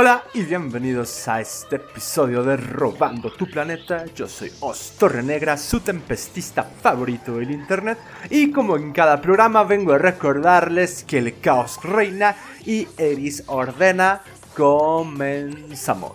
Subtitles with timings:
[0.00, 4.04] Hola y bienvenidos a este episodio de Robando tu Planeta.
[4.14, 7.98] Yo soy Os Negra, su tempestista favorito del internet.
[8.30, 14.22] Y como en cada programa, vengo a recordarles que el caos reina y Eris ordena.
[14.56, 16.14] Comenzamos.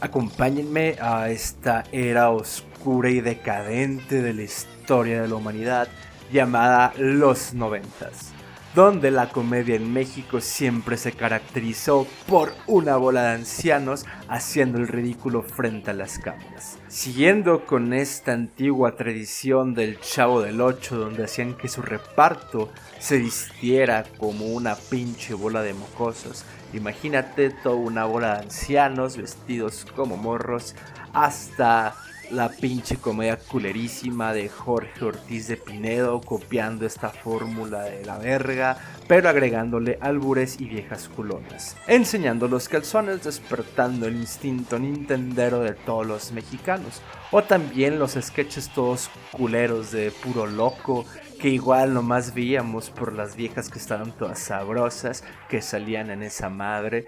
[0.00, 5.88] Acompáñenme a esta era oscura y decadente de la historia de la humanidad
[6.32, 8.32] llamada los noventas
[8.76, 14.86] donde la comedia en México siempre se caracterizó por una bola de ancianos haciendo el
[14.86, 16.76] ridículo frente a las cámaras.
[16.86, 23.16] Siguiendo con esta antigua tradición del Chavo del Ocho, donde hacían que su reparto se
[23.16, 26.44] vistiera como una pinche bola de mocosos.
[26.74, 30.74] Imagínate toda una bola de ancianos vestidos como morros
[31.14, 31.94] hasta
[32.30, 38.76] la pinche comedia culerísima de Jorge Ortiz de Pinedo copiando esta fórmula de la verga,
[39.06, 46.06] pero agregándole albures y viejas culonas, enseñando los calzones, despertando el instinto nintendero de todos
[46.06, 51.04] los mexicanos, o también los sketches todos culeros de puro loco
[51.40, 56.48] que igual nomás veíamos por las viejas que estaban todas sabrosas que salían en esa
[56.48, 57.06] madre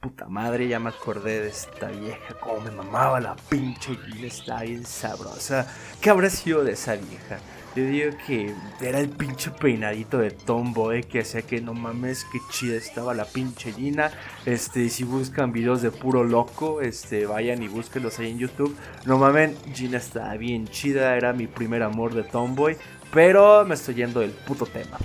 [0.00, 4.62] Puta madre, ya me acordé de esta vieja, como me mamaba la pinche Gina, está
[4.62, 5.66] bien sabrosa.
[6.00, 7.40] ¿Qué habrá sido de esa vieja?
[7.74, 12.38] Yo digo que era el pinche peinadito de Tomboy que hacía que no mames, qué
[12.48, 14.12] chida estaba la pinche Gina.
[14.46, 18.76] Este, si buscan videos de puro loco, este, vayan y búsquenlos ahí en YouTube.
[19.04, 22.76] No mames, Gina estaba bien chida, era mi primer amor de Tomboy.
[23.12, 24.96] Pero me estoy yendo del puto tema.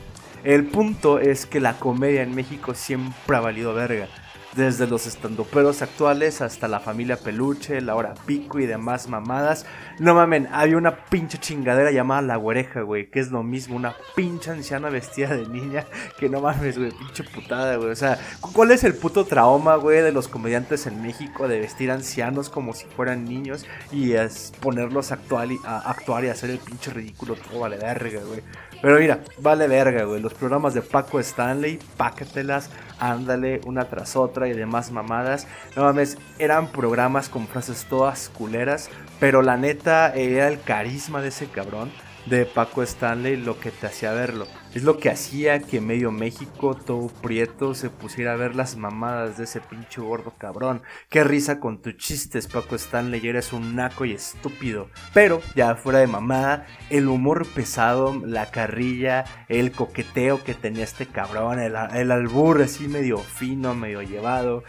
[0.44, 4.08] El punto es que la comedia en México siempre ha valido verga
[4.56, 9.66] desde los estandoperos actuales hasta la familia Peluche, la hora pico y demás mamadas.
[10.00, 13.96] No mamen, había una pinche chingadera llamada La Güereja, güey, que es lo mismo, una
[14.16, 15.86] pinche anciana vestida de niña,
[16.20, 17.90] que no mames, güey, pinche putada, güey.
[17.90, 18.20] O sea,
[18.54, 22.74] ¿cuál es el puto trauma, güey, de los comediantes en México de vestir ancianos como
[22.74, 27.36] si fueran niños y es ponerlos a actuar, y, actuar y hacer el pinche ridículo
[27.36, 28.42] todo vale verga, güey?
[28.84, 30.20] Pero mira, vale verga, güey.
[30.20, 35.48] Los programas de Paco Stanley, pácatelas, ándale una tras otra y demás mamadas.
[35.78, 38.90] No mames, eran programas con frases todas culeras,
[39.22, 41.94] pero la neta era el carisma de ese cabrón
[42.26, 44.48] de Paco Stanley lo que te hacía verlo.
[44.74, 49.38] Es lo que hacía que medio México, todo prieto, se pusiera a ver las mamadas
[49.38, 50.82] de ese pinche gordo cabrón.
[51.10, 54.90] Qué risa con tus chistes, Paco Stanley, eres un naco y estúpido.
[55.14, 61.06] Pero, ya fuera de mamada, el humor pesado, la carrilla, el coqueteo que tenía este
[61.06, 64.64] cabrón, el, el albur así medio fino, medio llevado,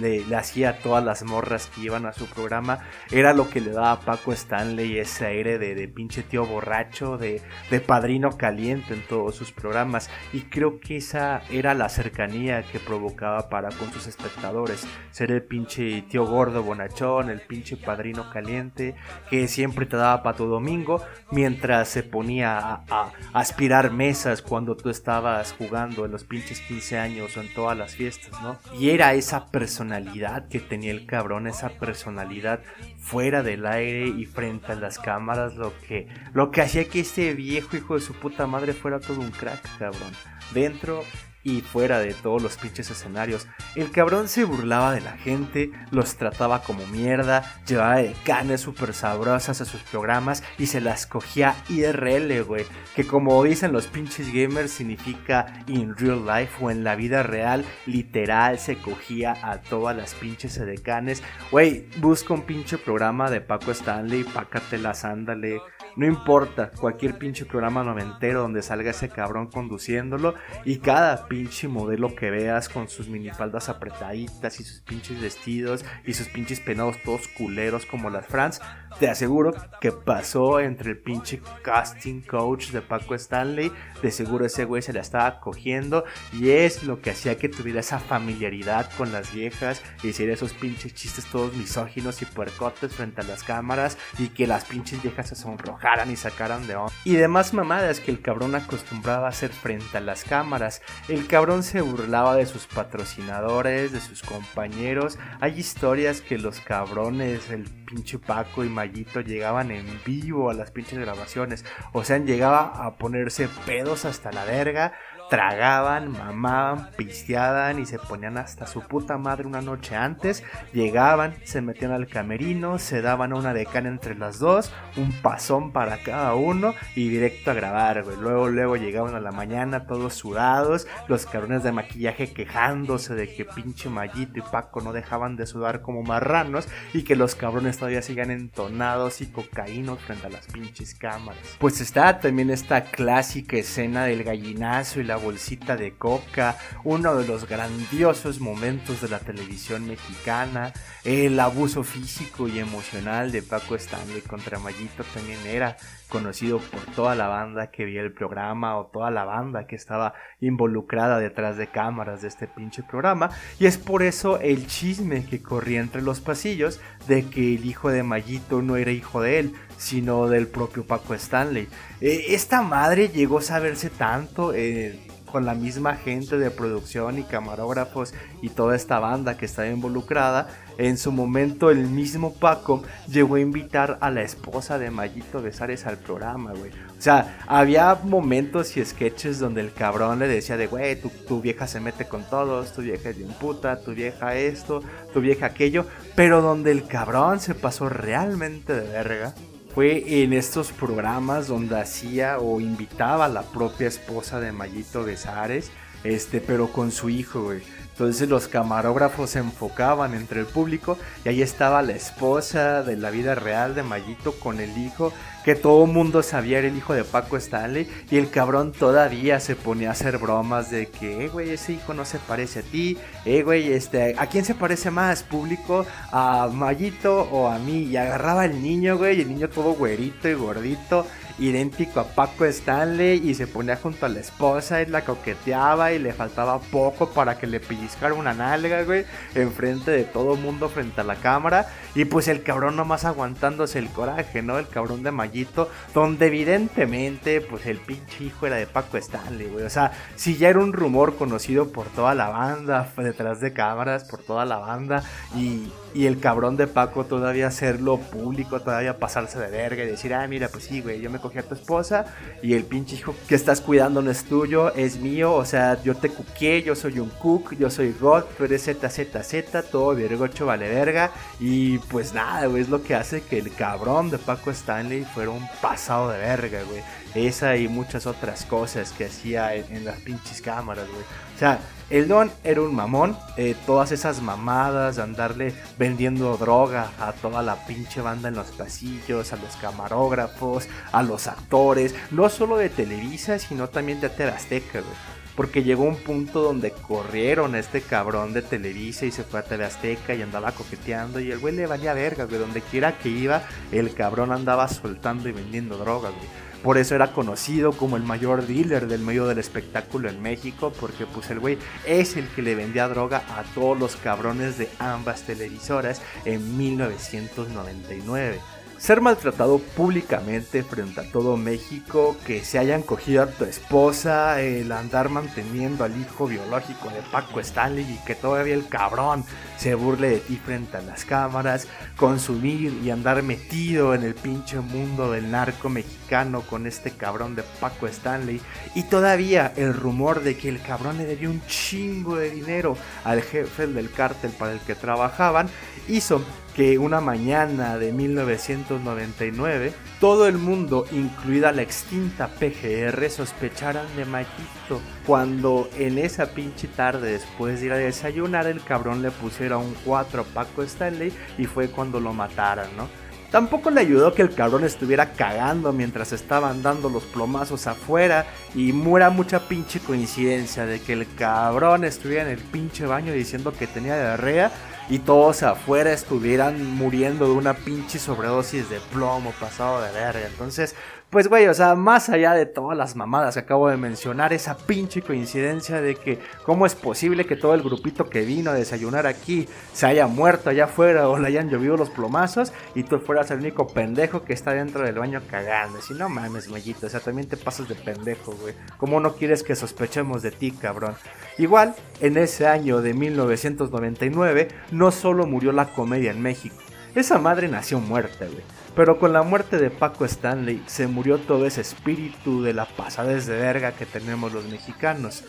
[0.00, 3.70] le, hacía a todas las morras que iban a su programa, era lo que le
[3.70, 8.94] daba a Paco Stanley ese aire de, de pinche tío borracho, de, de padrino caliente
[8.94, 13.92] en todos sus programas y creo que esa era la cercanía que provocaba para con
[13.92, 18.94] sus espectadores, ser el pinche tío gordo bonachón, el pinche padrino caliente
[19.30, 24.90] que siempre te daba para tu domingo mientras se ponía a, aspirar mesas cuando tú
[24.90, 28.58] estabas jugando en los pinches 15 años o en todas las fiestas, ¿no?
[28.78, 32.60] Y era esa personalidad que tenía el cabrón, esa personalidad
[32.98, 37.34] fuera del aire y frente a las cámaras, lo que, lo que hacía que este
[37.34, 40.12] viejo hijo de su puta madre fuera todo un crack, cabrón.
[40.52, 41.02] Dentro
[41.46, 43.46] y fuera de todos los pinches escenarios.
[43.76, 48.92] El cabrón se burlaba de la gente, los trataba como mierda, llevaba de canes super
[48.92, 52.66] sabrosas a sus programas y se las cogía IRL, güey.
[52.96, 57.64] Que como dicen los pinches gamers significa in real life o en la vida real,
[57.86, 61.22] literal se cogía a todas las pinches edecanes.
[61.52, 65.60] Güey, busca un pinche programa de Paco Stanley, pácatelas, ándale.
[65.96, 70.34] No importa, cualquier pinche programa noventero donde salga ese cabrón conduciéndolo
[70.66, 76.12] y cada pinche modelo que veas con sus minifaldas apretaditas y sus pinches vestidos y
[76.12, 78.60] sus pinches penados todos culeros como las Franz,
[78.98, 83.70] te aseguro que pasó entre el pinche casting coach de Paco Stanley,
[84.02, 87.80] de seguro ese güey se la estaba cogiendo y es lo que hacía que tuviera
[87.80, 93.20] esa familiaridad con las viejas y hiciera esos pinches chistes todos misóginos y puercotes frente
[93.20, 96.92] a las cámaras y que las pinches viejas se sonrojaran y sacaran de onda.
[97.04, 100.82] Y demás mamadas que el cabrón acostumbraba a hacer frente a las cámaras.
[101.08, 105.18] El cabrón se burlaba de sus patrocinadores, de sus compañeros.
[105.40, 110.70] Hay historias que los cabrones, el pinche Paco y Mayito llegaban en vivo a las
[110.70, 111.64] pinches grabaciones.
[111.92, 114.92] O sea, llegaba a ponerse pedos hasta la verga
[115.28, 120.44] tragaban, mamaban, pisteaban y se ponían hasta su puta madre una noche antes.
[120.72, 125.98] Llegaban, se metían al camerino, se daban una decana entre las dos, un pasón para
[125.98, 128.16] cada uno y directo a grabar, güey.
[128.16, 133.44] Luego, luego llegaban a la mañana todos sudados, los cabrones de maquillaje quejándose de que
[133.44, 138.02] pinche Mallito y Paco no dejaban de sudar como marranos y que los cabrones todavía
[138.02, 141.42] sigan entonados y cocaínos frente a las pinches cámaras.
[141.58, 147.26] Pues está también esta clásica escena del gallinazo y la bolsita de coca, uno de
[147.26, 150.72] los grandiosos momentos de la televisión mexicana,
[151.04, 155.76] el abuso físico y emocional de Paco Stanley contra Mayito también era
[156.08, 160.14] conocido por toda la banda que veía el programa o toda la banda que estaba
[160.40, 163.30] involucrada detrás de cámaras de este pinche programa.
[163.58, 167.90] Y es por eso el chisme que corría entre los pasillos de que el hijo
[167.90, 171.68] de Mayito no era hijo de él sino del propio Paco Stanley
[172.00, 177.22] eh, esta madre llegó a saberse tanto eh, con la misma gente de producción y
[177.22, 183.34] camarógrafos y toda esta banda que estaba involucrada, en su momento el mismo Paco llegó
[183.34, 186.70] a invitar a la esposa de Mayito Besares al programa, güey.
[186.70, 191.40] O sea, había momentos y sketches donde el cabrón le decía de, güey, tu, tu,
[191.40, 194.82] vieja se mete con todos, tu vieja es un puta, tu vieja esto,
[195.12, 199.34] tu vieja aquello, pero donde el cabrón se pasó realmente de verga
[199.76, 205.70] fue en estos programas donde hacía o invitaba a la propia esposa de Mayito Besares,
[206.02, 207.60] este, pero con su hijo, güey.
[207.98, 213.08] Entonces los camarógrafos se enfocaban entre el público y ahí estaba la esposa de la
[213.08, 215.14] vida real de Mayito con el hijo,
[215.46, 219.56] que todo mundo sabía era el hijo de Paco Stanley y el cabrón todavía se
[219.56, 222.98] ponía a hacer bromas de que, eh, güey, ese hijo no se parece a ti,
[223.24, 225.86] eh, güey, este, ¿a quién se parece más, público?
[226.12, 227.84] ¿A Mayito o a mí?
[227.84, 231.06] Y agarraba al niño, güey, y el niño todo güerito y gordito
[231.38, 235.98] idéntico a Paco Stanley y se ponía junto a la esposa y la coqueteaba y
[235.98, 239.04] le faltaba poco para que le pellizcara una nalga, güey,
[239.34, 243.88] enfrente de todo mundo frente a la cámara y pues el cabrón nomás aguantándose el
[243.88, 244.58] coraje, ¿no?
[244.58, 249.64] El cabrón de Mallito, donde evidentemente pues el pinche hijo era de Paco Stanley, güey,
[249.64, 254.04] o sea, si ya era un rumor conocido por toda la banda, detrás de cámaras,
[254.04, 255.02] por toda la banda
[255.34, 260.12] y, y el cabrón de Paco todavía hacerlo público, todavía pasarse de verga y decir,
[260.12, 262.04] ah, mira, pues sí, güey, yo me cogí a tu esposa
[262.42, 265.94] y el pinche hijo que estás cuidando no es tuyo, es mío, o sea, yo
[265.96, 270.68] te cuqué, yo soy un cook, yo soy God, tú eres ZZZ, todo virgocho vale
[270.68, 275.04] verga y pues nada, güey, es lo que hace que el cabrón de Paco Stanley
[275.04, 276.82] fuera un pasado de verga, güey.
[277.14, 281.04] Esa y muchas otras cosas que hacía en, en las pinches cámaras, güey.
[281.36, 287.12] O sea, el Don era un mamón, eh, todas esas mamadas, andarle vendiendo droga a
[287.12, 292.56] toda la pinche banda en los pasillos, a los camarógrafos, a los actores, no solo
[292.56, 294.94] de Televisa, sino también de Azteca, güey.
[295.36, 299.42] Porque llegó un punto donde corrieron a este cabrón de Televisa y se fue a
[299.42, 302.40] TV Azteca y andaba coqueteando y el güey le valía verga, güey.
[302.40, 306.45] Donde quiera que iba, el cabrón andaba soltando y vendiendo droga, güey.
[306.62, 311.06] Por eso era conocido como el mayor dealer del medio del espectáculo en México, porque
[311.06, 315.22] pues el güey es el que le vendía droga a todos los cabrones de ambas
[315.22, 318.40] televisoras en 1999
[318.78, 324.70] ser maltratado públicamente frente a todo México, que se hayan cogido a tu esposa, el
[324.72, 329.24] andar manteniendo al hijo biológico de Paco Stanley y que todavía el cabrón
[329.56, 331.66] se burle de ti frente a las cámaras,
[331.96, 337.42] consumir y andar metido en el pinche mundo del narco mexicano con este cabrón de
[337.60, 338.40] Paco Stanley
[338.74, 343.22] y todavía el rumor de que el cabrón le debía un chingo de dinero al
[343.22, 345.48] jefe del cártel para el que trabajaban
[345.88, 346.20] hizo
[346.56, 354.80] que una mañana de 1999 todo el mundo, incluida la extinta PGR, sospecharan de Mayito.
[355.06, 359.74] Cuando en esa pinche tarde, después de ir a desayunar, el cabrón le pusiera un
[359.84, 362.88] 4 a Paco Stanley y fue cuando lo mataran, ¿no?
[363.30, 368.72] Tampoco le ayudó que el cabrón estuviera cagando mientras estaban dando los plomazos afuera y
[368.72, 373.66] muera mucha pinche coincidencia de que el cabrón estuviera en el pinche baño diciendo que
[373.66, 374.52] tenía diarrea
[374.88, 380.26] y todos afuera estuvieran muriendo de una pinche sobredosis de plomo pasado de verga.
[380.26, 380.74] Entonces,
[381.10, 384.56] pues güey, o sea, más allá de todas las mamadas que acabo de mencionar, esa
[384.56, 389.06] pinche coincidencia de que cómo es posible que todo el grupito que vino a desayunar
[389.06, 393.30] aquí se haya muerto allá afuera o le hayan llovido los plomazos y tú fueras
[393.30, 395.80] el único pendejo que está dentro del baño cagando.
[395.80, 398.54] Si no mames, mellito, o sea, también te pasas de pendejo, güey.
[398.76, 400.96] ¿Cómo no quieres que sospechemos de ti, cabrón?
[401.38, 406.56] Igual, en ese año de 1999, no solo murió la comedia en México,
[406.94, 408.42] esa madre nació muerta, güey.
[408.74, 413.26] Pero con la muerte de Paco Stanley se murió todo ese espíritu de la pasadez
[413.26, 415.24] de verga que tenemos los mexicanos.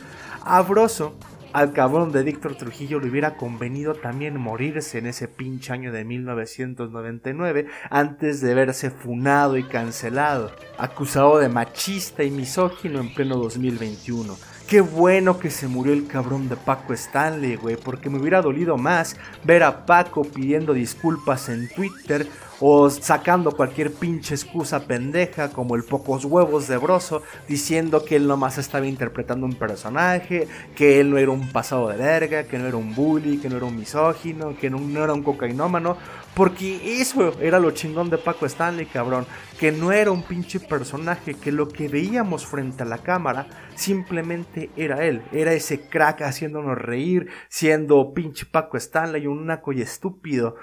[0.45, 1.17] Abroso
[1.51, 6.05] al cabrón de Víctor Trujillo le hubiera convenido también morirse en ese pinche año de
[6.05, 14.37] 1999 antes de verse funado y cancelado, acusado de machista y misógino en pleno 2021.
[14.67, 18.77] Qué bueno que se murió el cabrón de Paco Stanley, güey, porque me hubiera dolido
[18.77, 22.27] más ver a Paco pidiendo disculpas en Twitter
[22.59, 28.27] o sacando cualquier pinche excusa pendeja como el pocos huevos de Broso diciendo que él
[28.27, 32.65] nomás estaba interpretando un personaje, que él no era un pasado de verga, que no
[32.65, 35.97] era un bully, que no era un misógino, que no, era un cocainómano,
[36.33, 39.25] porque eso era lo chingón de Paco Stanley, cabrón,
[39.59, 44.69] que no era un pinche personaje, que lo que veíamos frente a la cámara simplemente
[44.75, 50.55] era él, era ese crack haciéndonos reír, siendo pinche Paco Stanley un naco y estúpido,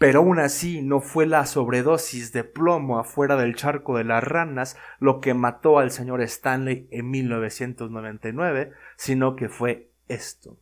[0.00, 4.78] pero aún así no fue la sobredosis de plomo afuera del charco de las ranas
[4.98, 10.56] lo que mató al señor Stanley en 1999, sino que fue esto.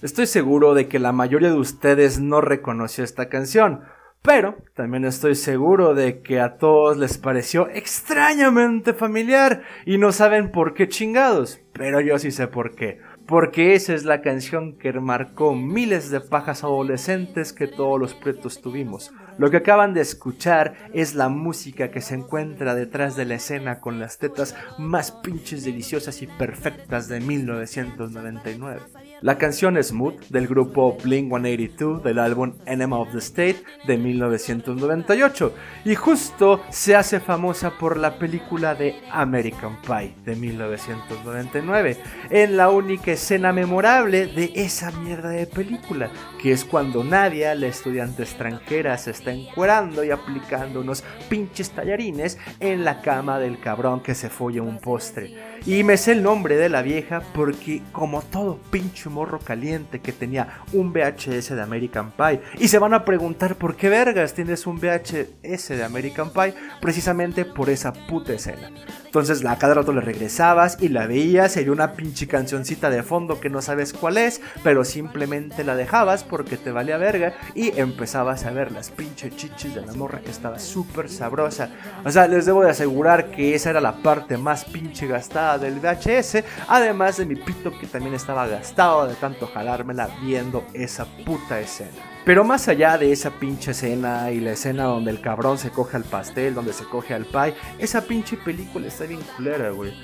[0.00, 3.80] Estoy seguro de que la mayoría de ustedes no reconoció esta canción,
[4.22, 10.52] pero también estoy seguro de que a todos les pareció extrañamente familiar y no saben
[10.52, 13.00] por qué chingados, pero yo sí sé por qué.
[13.26, 18.62] Porque esa es la canción que marcó miles de pajas adolescentes que todos los pretos
[18.62, 19.12] tuvimos.
[19.36, 23.80] Lo que acaban de escuchar es la música que se encuentra detrás de la escena
[23.80, 28.80] con las tetas más pinches deliciosas y perfectas de 1999.
[29.20, 35.52] La canción Smooth del grupo Blink 182 del álbum Enema of the State de 1998
[35.84, 41.96] y justo se hace famosa por la película de American Pie de 1999
[42.30, 46.10] en la única escena memorable de esa mierda de película
[46.40, 52.38] que es cuando Nadia, la estudiante extranjera, se está encuerando y aplicando unos pinches tallarines
[52.60, 55.34] en la cama del cabrón que se folla un postre.
[55.66, 58.60] Y me sé el nombre de la vieja porque como todo
[59.08, 62.40] morro caliente que tenía un VHS de American Pie.
[62.58, 67.44] Y se van a preguntar por qué vergas tienes un VHS de American Pie precisamente
[67.44, 68.70] por esa puta escena.
[69.08, 73.40] Entonces a cada rato le regresabas y la veías, sería una pinche cancioncita de fondo
[73.40, 78.44] que no sabes cuál es, pero simplemente la dejabas porque te valía verga y empezabas
[78.44, 81.70] a ver las pinche chichis de la morra que estaba súper sabrosa.
[82.04, 85.80] O sea, les debo de asegurar que esa era la parte más pinche gastada del
[85.80, 91.60] VHS, además de mi pito que también estaba gastado de tanto jalármela viendo esa puta
[91.60, 91.90] escena.
[92.24, 95.96] Pero más allá de esa pinche escena y la escena donde el cabrón se coge
[95.96, 99.94] al pastel, donde se coge al pie, esa pinche película está bien culera, güey.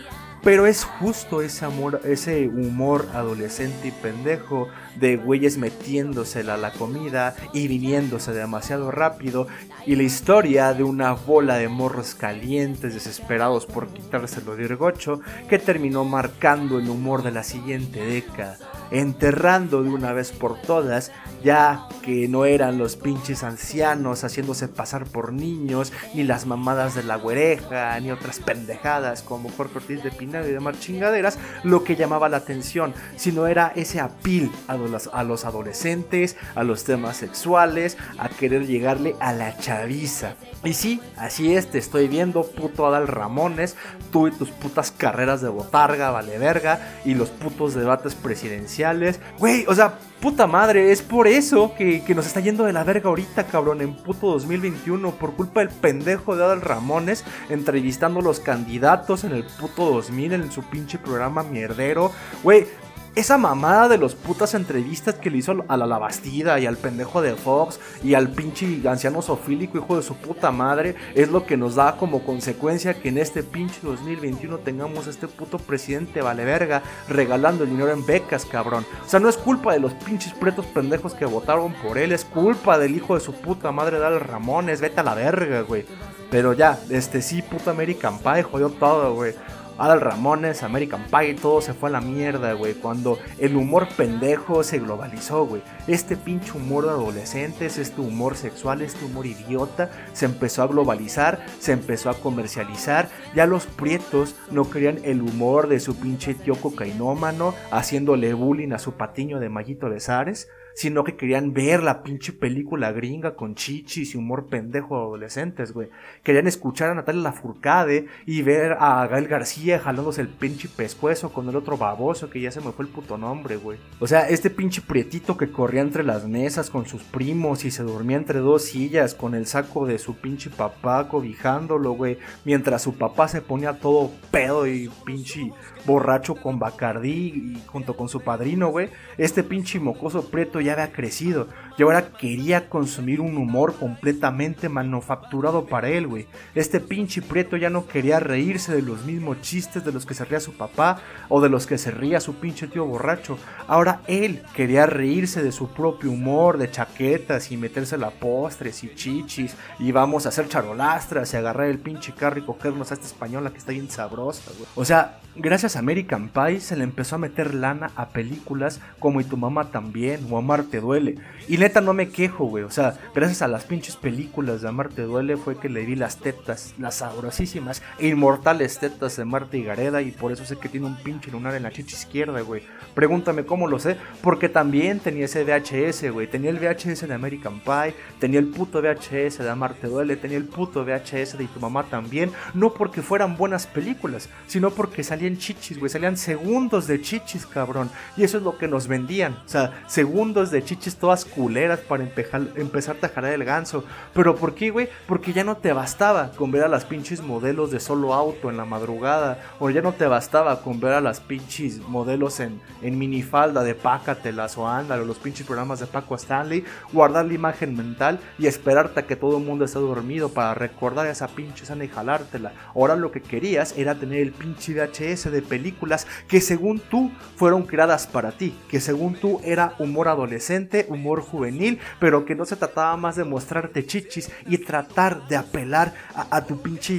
[0.43, 6.73] Pero es justo ese amor, ese humor adolescente y pendejo de güeyes metiéndosela a la
[6.73, 9.47] comida y viniéndose demasiado rápido.
[9.87, 15.59] Y la historia de una bola de morros calientes desesperados por quitárselo de Irgocho que
[15.59, 18.59] terminó marcando el humor de la siguiente década
[18.91, 21.11] enterrando de una vez por todas,
[21.43, 27.03] ya que no eran los pinches ancianos haciéndose pasar por niños, ni las mamadas de
[27.03, 31.97] la güereja, ni otras pendejadas como Jorge Ortiz de Pinedo y demás chingaderas, lo que
[31.97, 34.77] llamaba la atención, sino era ese apil a
[35.13, 40.35] a los adolescentes, a los temas sexuales, a querer llegarle a la chaviza.
[40.65, 43.77] Y sí, así es, te estoy viendo, puto Adal Ramones,
[44.11, 49.21] tú y tus putas carreras de botarga, vale verga, y los putos debates presidenciales.
[49.39, 52.83] Güey, o sea, puta madre, es por eso que, que, nos está yendo de la
[52.83, 58.23] verga ahorita, cabrón, en puto 2021, por culpa del pendejo de Adal Ramones, entrevistando a
[58.23, 62.11] los candidatos en el puto 2000 en su pinche programa mierdero.
[62.43, 62.67] Güey,
[63.15, 67.23] esa mamada de los putas entrevistas que le hizo a la Labastida y al pendejo
[67.23, 71.57] de Fox y al pinche anciano sofílico hijo de su puta madre es lo que
[71.57, 76.45] nos da como consecuencia que en este pinche 2021 tengamos a este puto presidente vale
[76.45, 78.85] verga regalando el dinero en becas, cabrón.
[79.05, 82.25] O sea, no es culpa de los pinches pretos pendejos que votaron por él, es
[82.25, 85.85] culpa del hijo de su puta madre Dal Ramones, vete a la verga, güey.
[86.31, 89.35] Pero ya, este sí, puta American Pie jodió todo, güey.
[89.79, 92.75] Adal Ramones, American Pie, todo se fue a la mierda, güey.
[92.75, 95.63] Cuando el humor pendejo se globalizó, güey.
[95.87, 101.45] Este pinche humor de adolescentes, este humor sexual, este humor idiota, se empezó a globalizar,
[101.59, 103.09] se empezó a comercializar.
[103.35, 108.79] Ya los prietos no querían el humor de su pinche tío cocainómano, haciéndole bullying a
[108.79, 113.55] su patiño de Mallito de Zares sino que querían ver la pinche película gringa con
[113.55, 115.89] chichis y humor pendejo de adolescentes, güey.
[116.23, 121.49] Querían escuchar a Natalia Lafourcade y ver a Gael García jalándose el pinche pescuezo con
[121.49, 123.79] el otro baboso que ya se me fue el puto nombre, güey.
[124.01, 127.83] O sea, este pinche prietito que corría entre las mesas con sus primos y se
[127.83, 132.95] dormía entre dos sillas con el saco de su pinche papá cobijándolo, güey, mientras su
[132.95, 135.53] papá se ponía todo pedo y pinche
[135.87, 138.91] borracho con Bacardí y junto con su padrino, güey.
[139.19, 145.67] Este pinche mocoso prieto ya había crecido y ahora quería consumir un humor completamente manufacturado
[145.67, 146.27] para él, güey.
[146.55, 150.25] Este pinche prieto ya no quería reírse de los mismos chistes de los que se
[150.25, 153.39] ría su papá o de los que se ría su pinche tío borracho.
[153.67, 158.95] Ahora él quería reírse de su propio humor, de chaquetas y meterse la postres y
[158.95, 163.07] chichis y vamos a hacer charolastras y agarrar el pinche carro y cogernos a esta
[163.07, 164.69] española que está bien sabrosa, güey.
[164.75, 169.21] O sea, gracias a American Pie se le empezó a meter lana a películas como
[169.21, 171.17] Y tu mamá también o Amar te duele.
[171.49, 172.65] Y neta no me quejo, güey.
[172.65, 175.97] O sea, gracias a las pinches películas de Amar te duele fue que le vi
[175.97, 180.57] las tetas, las sabrosísimas e inmortales tetas de Marta y Gareda y por eso sé
[180.57, 182.63] que tiene un pinche lunar en la chicha izquierda, güey.
[182.95, 186.27] Pregúntame cómo lo sé, porque también tenía ese VHS, güey.
[186.29, 190.37] Tenía el VHS de American Pie, tenía el puto VHS de Amar te duele, tenía
[190.37, 192.31] el puto VHS de Y tu mamá también.
[192.55, 195.91] No porque fueran buenas películas, sino porque salían chichis, güey.
[195.91, 197.91] Salían segundos de chichis, cabrón.
[198.17, 199.33] Y eso es lo que nos vendían.
[199.33, 203.85] O sea, segundos de chichis todas culeras para empezar a jalar el ganso.
[204.13, 204.89] Pero ¿por qué, güey?
[205.07, 208.57] Porque ya no te bastaba con ver a las pinches modelos de solo auto en
[208.57, 209.39] la madrugada.
[209.59, 213.75] O ya no te bastaba con ver a las pinches modelos en, en minifalda de
[213.75, 216.65] Pácatelas o Ándalo, los pinches programas de Paco Stanley.
[216.93, 221.07] Guardar la imagen mental y esperarte a que todo el mundo esté dormido para recordar
[221.07, 222.53] esa pinche escena y jalártela.
[222.75, 227.65] Ahora lo que querías era tener el pinche VHS de películas que según tú fueron
[227.65, 228.57] creadas para ti.
[228.69, 233.25] Que según tú era humor adolescente, humor juvenil, pero que no se trataba más de
[233.25, 236.95] mostrarte chichis y tratar de apelar a, a tu pinche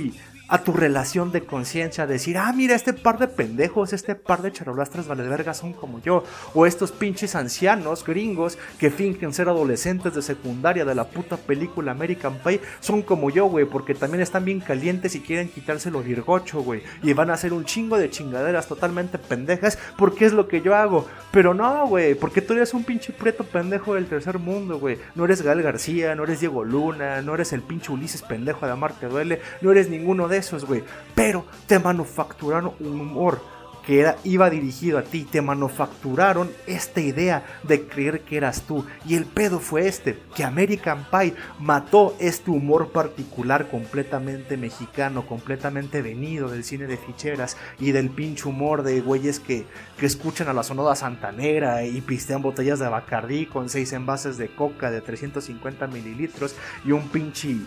[0.47, 4.51] a tu relación de conciencia, decir, ah, mira, este par de pendejos, este par de
[4.51, 10.21] charolastras valevergas son como yo, o estos pinches ancianos gringos que fingen ser adolescentes de
[10.21, 14.60] secundaria de la puta película American Pie, son como yo, güey, porque también están bien
[14.60, 19.17] calientes y quieren quitárselo virgocho, güey, y van a hacer un chingo de chingaderas totalmente
[19.17, 23.13] pendejas, porque es lo que yo hago, pero no, güey, porque tú eres un pinche
[23.13, 27.34] preto pendejo del tercer mundo, güey, no eres Gal García, no eres Diego Luna, no
[27.34, 30.84] eres el pinche Ulises pendejo de Amarte Duele, no eres ninguno de esos, güey.
[31.13, 37.45] Pero te manufacturaron un humor que era, iba dirigido a ti, te manufacturaron esta idea
[37.63, 38.84] de creer que eras tú.
[39.06, 46.02] Y el pedo fue este, que American Pie mató este humor particular completamente mexicano, completamente
[46.02, 49.65] venido del cine de ficheras y del pinche humor de güeyes que,
[50.00, 54.48] que escuchan a la sonora santanera y pistean botellas de Bacardí con seis envases de
[54.48, 57.58] coca de 350 mililitros y un pinche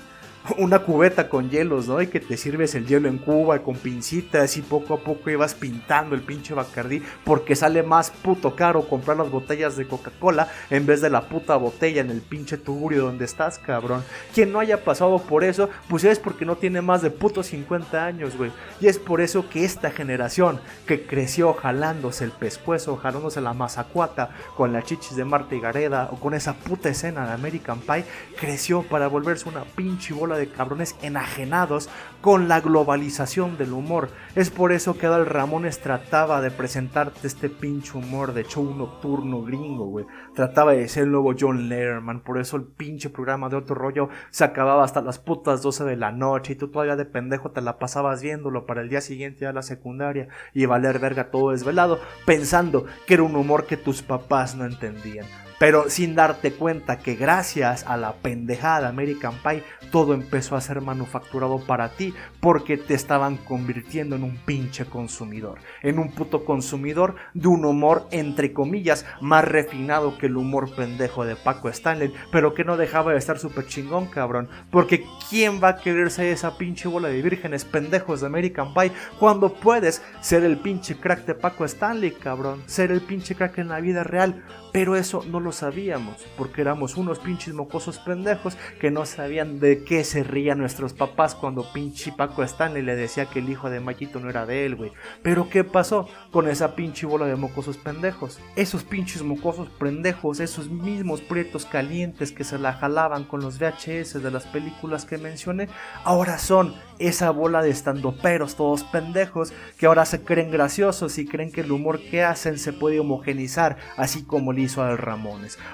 [0.56, 2.00] una cubeta con hielos, ¿no?
[2.00, 5.54] Y que te sirves el hielo en cuba con pincitas y poco a poco ibas
[5.54, 10.86] pintando el pinche Bacardí porque sale más puto caro comprar las botellas de Coca-Cola en
[10.86, 14.02] vez de la puta botella en el pinche tuburio donde estás, cabrón.
[14.34, 18.04] Quien no haya pasado por eso, pues es porque no tiene más de puto 50
[18.04, 18.50] años, güey.
[18.80, 24.30] Y es por eso que esta generación que creció jalándose el pescuezo, jalándose la mazacuata
[24.56, 28.04] con las chichis de Marta y Gareda o con esa puta escena de American Pie,
[28.38, 31.88] creció para volverse una pinche bola de cabrones enajenados
[32.20, 34.10] con la globalización del humor.
[34.34, 39.42] Es por eso que Adal Ramones trataba de presentarte este pinche humor de show nocturno
[39.42, 40.06] gringo, güey.
[40.34, 42.20] Trataba de ser el nuevo John Letterman.
[42.20, 45.96] Por eso el pinche programa de otro rollo se acababa hasta las putas 12 de
[45.96, 49.46] la noche y tú todavía de pendejo te la pasabas viéndolo para el día siguiente
[49.46, 54.02] a la secundaria y valer verga todo desvelado, pensando que era un humor que tus
[54.02, 55.26] papás no entendían
[55.58, 60.80] pero sin darte cuenta que gracias a la pendejada American Pie todo empezó a ser
[60.80, 67.16] manufacturado para ti porque te estaban convirtiendo en un pinche consumidor, en un puto consumidor
[67.34, 72.54] de un humor entre comillas más refinado que el humor pendejo de Paco Stanley, pero
[72.54, 76.88] que no dejaba de estar súper chingón, cabrón, porque ¿quién va a quererse esa pinche
[76.88, 81.64] bola de vírgenes pendejos de American Pie cuando puedes ser el pinche crack de Paco
[81.64, 84.44] Stanley, cabrón, ser el pinche crack en la vida real?
[84.72, 89.84] Pero eso no lo sabíamos, porque éramos unos pinches mocosos pendejos que no sabían de
[89.84, 93.80] qué se rían nuestros papás cuando pinche Paco Stanley le decía que el hijo de
[93.80, 94.92] Mayito no era de él, güey.
[95.22, 98.40] Pero ¿qué pasó con esa pinche bola de mocosos pendejos?
[98.56, 104.22] Esos pinches mocosos pendejos, esos mismos prietos calientes que se la jalaban con los VHS
[104.22, 105.68] de las películas que mencioné,
[106.04, 111.52] ahora son esa bola de estandoperos todos pendejos que ahora se creen graciosos y creen
[111.52, 114.98] que el humor que hacen se puede homogenizar, así como le hizo al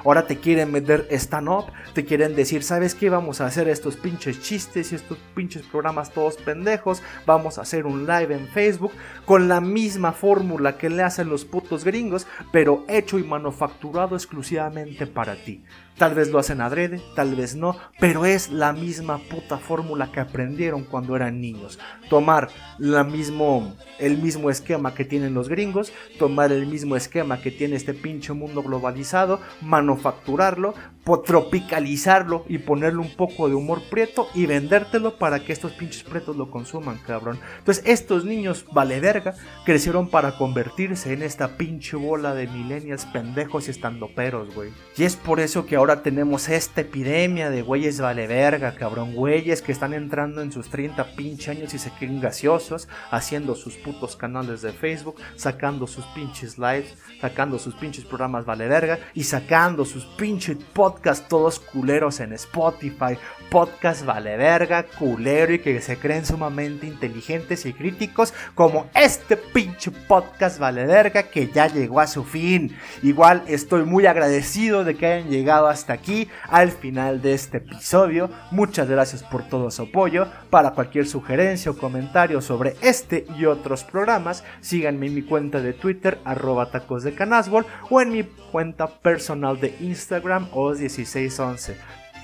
[0.05, 3.11] Ahora te quieren meter stand-up, te quieren decir, ¿sabes qué?
[3.11, 7.87] Vamos a hacer estos pinches chistes y estos pinches programas todos pendejos, vamos a hacer
[7.87, 8.93] un live en Facebook
[9.25, 15.07] con la misma fórmula que le hacen los putos gringos, pero hecho y manufacturado exclusivamente
[15.07, 15.65] para ti.
[15.97, 20.19] Tal vez lo hacen adrede, tal vez no, pero es la misma puta fórmula que
[20.19, 21.79] aprendieron cuando eran niños.
[22.11, 22.49] Tomar
[22.79, 27.77] la mismo, el mismo esquema que tienen los gringos, tomar el mismo esquema que tiene
[27.77, 35.19] este pinche mundo globalizado, manufacturarlo, tropicalizarlo y ponerle un poco de humor prieto y vendértelo
[35.19, 37.39] para que estos pinches prietos lo consuman, cabrón.
[37.59, 39.35] Entonces estos niños, vale verga,
[39.67, 44.71] crecieron para convertirse en esta pinche bola de millennials pendejos y estandoperos, güey.
[44.97, 49.15] Y es por eso que ahora tenemos esta epidemia de güeyes vale verga, cabrón.
[49.15, 53.77] Güeyes que están entrando en sus 30 pinche años y se creen gaseosos, haciendo sus
[53.77, 59.25] putos canales de Facebook, sacando sus pinches lives, sacando sus pinches programas vale verga y
[59.25, 60.94] sacando sus pinches podcasts
[61.29, 63.19] todos culeros en Spotify.
[63.51, 69.91] Podcast vale verga, culero y que se creen sumamente inteligentes y críticos como este pinche
[69.91, 72.77] podcast vale verga que ya llegó a su fin.
[73.03, 78.31] Igual estoy muy agradecido de que hayan llegado hasta aquí al final de este episodio.
[78.51, 80.27] Muchas gracias por todo su apoyo.
[80.51, 85.73] Para cualquier sugerencia o comentario sobre este y otros programas, síganme en mi cuenta de
[85.73, 90.49] Twitter, arroba tacos de canasbol, o en mi cuenta personal de Instagram,
[90.87, 91.77] os1611.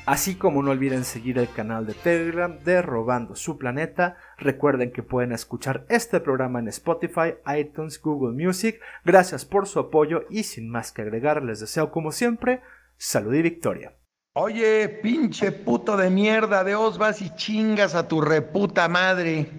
[0.07, 4.17] Así como no olviden seguir el canal de Telegram de Robando su Planeta.
[4.39, 8.81] Recuerden que pueden escuchar este programa en Spotify, iTunes, Google Music.
[9.05, 12.61] Gracias por su apoyo y sin más que agregar les deseo como siempre
[13.03, 13.95] Salud y victoria.
[14.35, 19.51] Oye, pinche puto de mierda, de os vas y chingas a tu reputa madre.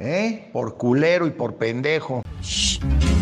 [0.00, 0.50] ¿Eh?
[0.52, 2.24] Por culero y por pendejo.
[2.42, 3.13] Shh.